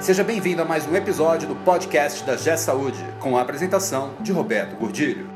[0.00, 4.32] Seja bem-vindo a mais um episódio do podcast da G Saúde, com a apresentação de
[4.32, 5.28] Roberto Gordilho.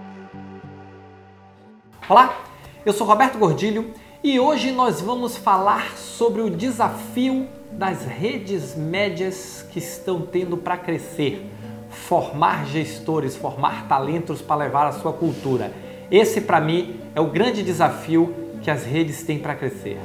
[2.09, 2.43] Olá,
[2.85, 3.93] eu sou Roberto Gordilho
[4.23, 10.79] e hoje nós vamos falar sobre o desafio das redes médias que estão tendo para
[10.79, 11.47] crescer,
[11.91, 15.75] formar gestores, formar talentos para levar a sua cultura.
[16.11, 20.01] Esse, para mim, é o grande desafio que as redes têm para crescer.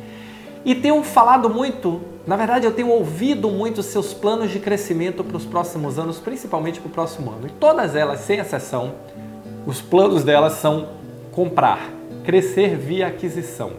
[0.64, 5.36] e tenho falado muito, na verdade, eu tenho ouvido muito seus planos de crescimento para
[5.36, 7.47] os próximos anos, principalmente para o próximo ano.
[7.47, 8.95] E todas elas, sem exceção,
[9.66, 10.88] os planos delas são
[11.30, 13.73] comprar, crescer via aquisição.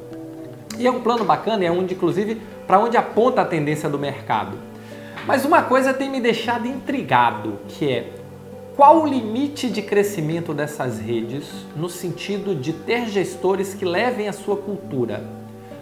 [0.77, 4.57] E é um plano bacana, é onde, inclusive, para onde aponta a tendência do mercado.
[5.25, 8.09] Mas uma coisa tem me deixado intrigado, que é
[8.75, 14.33] qual o limite de crescimento dessas redes no sentido de ter gestores que levem a
[14.33, 15.23] sua cultura?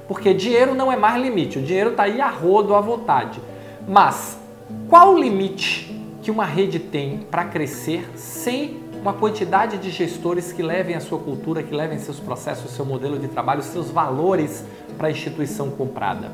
[0.10, 3.40] Porque dinheiro não é mais limite, o dinheiro está aí a rodo, à vontade.
[3.88, 4.38] Mas
[4.90, 10.62] qual o limite que uma rede tem para crescer sem uma quantidade de gestores que
[10.62, 14.64] levem a sua cultura, que levem seus processos, seu modelo de trabalho, seus valores
[14.96, 16.32] para a instituição comprada.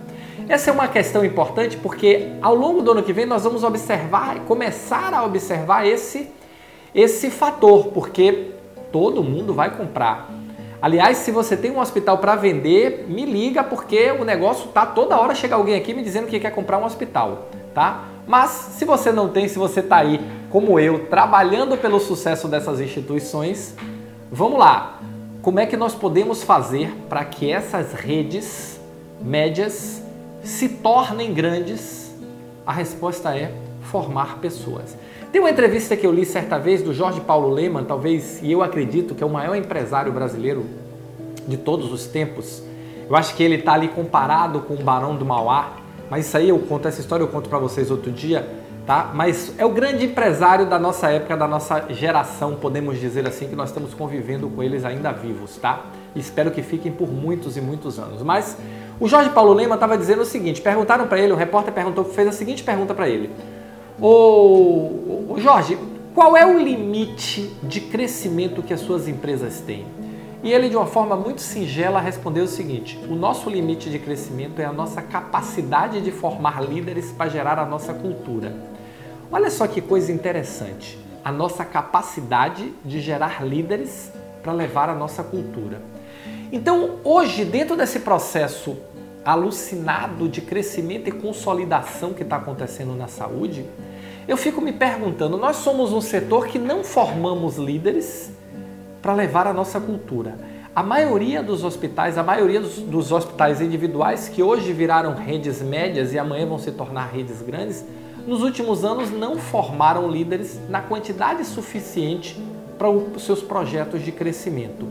[0.50, 4.40] Essa é uma questão importante porque ao longo do ano que vem nós vamos observar,
[4.42, 6.30] começar a observar esse,
[6.94, 8.52] esse fator, porque
[8.92, 10.30] todo mundo vai comprar.
[10.82, 15.18] Aliás, se você tem um hospital para vender, me liga porque o negócio tá toda
[15.18, 18.04] hora chega alguém aqui me dizendo que quer comprar um hospital, tá?
[18.28, 20.20] Mas se você não tem, se você está aí
[20.50, 23.76] como eu, trabalhando pelo sucesso dessas instituições,
[24.32, 25.00] vamos lá.
[25.42, 28.80] Como é que nós podemos fazer para que essas redes
[29.22, 30.02] médias
[30.44, 32.16] se tornem grandes?
[32.66, 33.54] A resposta é
[33.84, 34.98] formar pessoas.
[35.32, 38.64] Tem uma entrevista que eu li certa vez do Jorge Paulo Leman, talvez, e eu
[38.64, 40.66] acredito que é o maior empresário brasileiro
[41.48, 42.64] de todos os tempos.
[43.10, 45.74] Eu acho que ele está ali comparado com o Barão do Mauá,
[46.10, 48.48] mas isso aí eu conto, essa história eu conto para vocês outro dia,
[48.88, 49.12] tá?
[49.14, 53.56] Mas é o grande empresário da nossa época, da nossa geração, podemos dizer assim, que
[53.56, 55.88] nós estamos convivendo com eles ainda vivos, tá?
[56.16, 58.24] Espero que fiquem por muitos e muitos anos.
[58.24, 58.58] Mas
[58.98, 62.30] o Jorge Paulo Lema estava dizendo o seguinte: perguntaram para ele, o repórter perguntou, fez
[62.30, 63.30] a seguinte pergunta para ele:
[64.02, 65.78] Ô, Jorge,
[66.16, 69.86] qual é o limite de crescimento que as suas empresas têm?
[70.42, 74.62] E ele, de uma forma muito singela, respondeu o seguinte: o nosso limite de crescimento
[74.62, 78.77] é a nossa capacidade de formar líderes para gerar a nossa cultura.
[79.32, 80.98] Olha só que coisa interessante.
[81.24, 84.12] A nossa capacidade de gerar líderes
[84.42, 85.82] para levar a nossa cultura.
[86.52, 88.78] Então, hoje, dentro desse processo
[89.26, 93.66] alucinado de crescimento e consolidação que está acontecendo na saúde,
[94.26, 98.32] eu fico me perguntando: nós somos um setor que não formamos líderes
[99.02, 100.38] para levar a nossa cultura.
[100.74, 106.14] A maioria dos hospitais, a maioria dos, dos, hospitais individuais que hoje viraram redes médias
[106.14, 107.84] e amanhã vão se tornar redes grandes,
[108.28, 112.38] nos últimos anos não formaram líderes na quantidade suficiente
[112.78, 114.86] para os seus projetos de crescimento.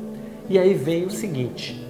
[0.48, 1.86] E aí vem o seguinte: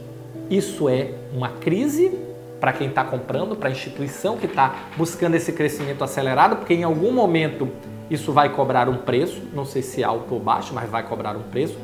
[0.51, 2.19] isso é uma crise
[2.59, 6.83] para quem está comprando, para a instituição que está buscando esse crescimento acelerado, porque em
[6.83, 7.69] algum momento
[8.11, 11.43] isso vai cobrar um preço, não sei se alto ou baixo, mas vai cobrar um
[11.43, 11.77] preço.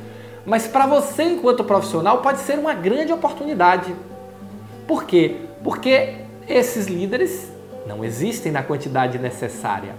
[0.45, 3.95] Mas para você, enquanto profissional, pode ser uma grande oportunidade.
[4.89, 5.37] Por quê?
[5.63, 6.17] Porque
[6.49, 7.52] esses líderes
[7.87, 9.95] não existem na quantidade necessária.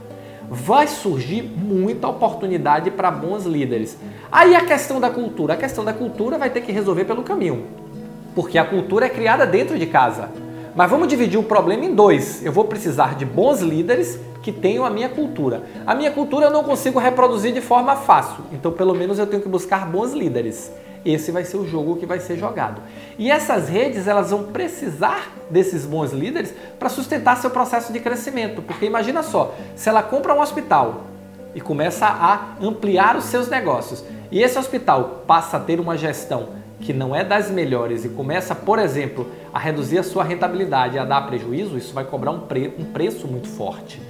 [0.50, 3.98] Vai surgir muita oportunidade para bons líderes.
[4.32, 5.54] Aí a questão da cultura.
[5.54, 7.66] A questão da cultura vai ter que resolver pelo caminho.
[8.36, 10.30] Porque a cultura é criada dentro de casa.
[10.76, 12.44] Mas vamos dividir o problema em dois.
[12.44, 15.64] Eu vou precisar de bons líderes que tenham a minha cultura.
[15.88, 19.42] A minha cultura eu não consigo reproduzir de forma fácil, então pelo menos eu tenho
[19.42, 20.72] que buscar bons líderes.
[21.06, 22.82] Esse vai ser o jogo que vai ser jogado.
[23.18, 28.62] E essas redes elas vão precisar desses bons líderes para sustentar seu processo de crescimento,
[28.62, 31.04] porque imagina só, se ela compra um hospital
[31.54, 36.50] e começa a ampliar os seus negócios, e esse hospital passa a ter uma gestão
[36.80, 41.00] que não é das melhores e começa, por exemplo, a reduzir a sua rentabilidade e
[41.00, 44.02] a dar prejuízo, isso vai cobrar um, pre um preço muito forte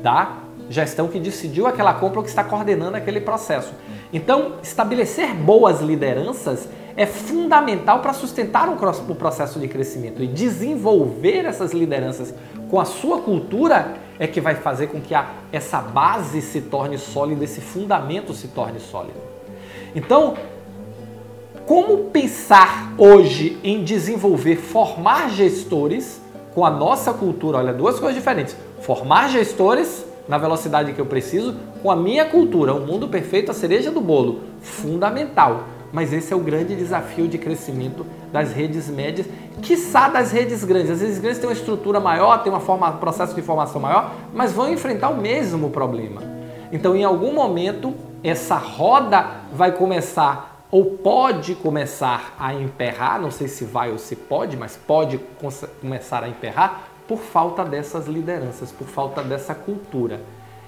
[0.00, 0.36] da
[0.68, 3.72] gestão que decidiu aquela compra ou que está coordenando aquele processo.
[4.12, 11.72] Então, estabelecer boas lideranças é fundamental para sustentar o processo de crescimento e desenvolver essas
[11.72, 12.34] lideranças
[12.70, 16.98] com a sua cultura é que vai fazer com que a, essa base se torne
[16.98, 19.18] sólida, esse fundamento se torne sólido.
[19.94, 20.34] Então,
[21.66, 26.20] como pensar hoje em desenvolver, formar gestores
[26.54, 27.58] com a nossa cultura.
[27.58, 28.56] Olha, duas coisas diferentes.
[28.80, 32.74] Formar gestores na velocidade que eu preciso com a minha cultura.
[32.74, 34.40] O mundo perfeito, a cereja do bolo.
[34.60, 35.64] Fundamental.
[35.92, 39.26] Mas esse é o grande desafio de crescimento das redes médias,
[39.60, 40.90] quiçá das redes grandes.
[40.90, 44.72] As redes grandes têm uma estrutura maior, têm um processo de informação maior, mas vão
[44.72, 46.22] enfrentar o mesmo problema.
[46.72, 53.46] Então, em algum momento, essa roda vai começar ou pode começar a emperrar, não sei
[53.46, 55.20] se vai ou se pode, mas pode
[55.82, 60.22] começar a emperrar por falta dessas lideranças, por falta dessa cultura.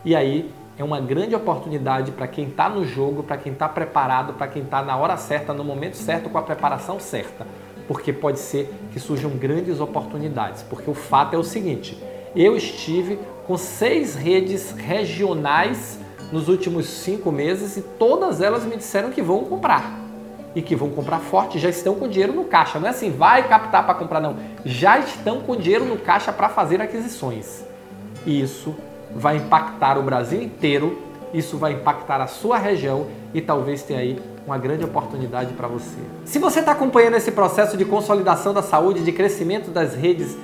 [0.05, 4.35] E aí é uma grande oportunidade para quem está no jogo, para quem está preparado,
[4.35, 7.47] para quem está na hora certa, no momento certo, com a preparação certa.
[7.89, 10.63] Porque pode ser que surjam grandes oportunidades.
[10.63, 11.99] Porque o fato é o seguinte:
[12.37, 15.99] eu estive com seis redes regionais
[16.31, 20.04] nos últimos cinco meses e todas elas me disseram que vão comprar.
[20.55, 22.79] E que vão comprar forte, já estão com dinheiro no caixa.
[22.79, 24.37] Não é assim, vai captar para comprar, não.
[24.65, 27.65] Já estão com dinheiro no caixa para fazer aquisições.
[28.25, 28.75] E isso
[29.15, 30.99] vai impactar o Brasil inteiro,
[31.33, 35.99] isso vai impactar a sua região e talvez tenha aí uma grande oportunidade para você.
[36.25, 40.37] Se você está acompanhando esse processo de consolidação da saúde, de crescimento das redes,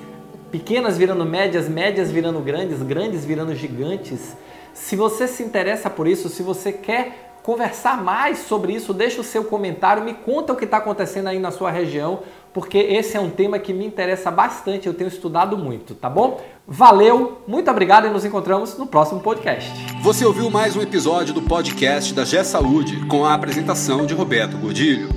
[0.50, 4.36] pequenas virando médias, médias virando grandes, grandes virando gigantes,
[4.72, 9.24] se você se interessa por isso, se você quer conversar mais sobre isso, deixa o
[9.24, 12.20] seu comentário, me conta o que está acontecendo aí na sua região,
[12.52, 16.40] porque esse é um tema que me interessa bastante, eu tenho estudado muito, tá bom?
[16.66, 19.70] Valeu, muito obrigado e nos encontramos no próximo podcast.
[20.02, 24.56] Você ouviu mais um episódio do podcast da G Saúde com a apresentação de Roberto
[24.56, 25.08] Godilho.